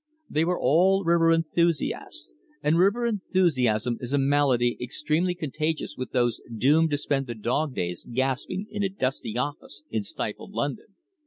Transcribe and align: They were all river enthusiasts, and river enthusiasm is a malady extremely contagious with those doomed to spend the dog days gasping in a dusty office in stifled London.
They 0.27 0.45
were 0.45 0.59
all 0.59 1.03
river 1.03 1.31
enthusiasts, 1.31 2.33
and 2.63 2.79
river 2.79 3.05
enthusiasm 3.05 3.99
is 4.01 4.13
a 4.13 4.17
malady 4.17 4.75
extremely 4.81 5.35
contagious 5.35 5.95
with 5.95 6.11
those 6.11 6.41
doomed 6.57 6.89
to 6.89 6.97
spend 6.97 7.27
the 7.27 7.35
dog 7.35 7.75
days 7.75 8.07
gasping 8.11 8.65
in 8.71 8.81
a 8.81 8.89
dusty 8.89 9.37
office 9.37 9.83
in 9.91 10.01
stifled 10.01 10.53
London. 10.53 10.95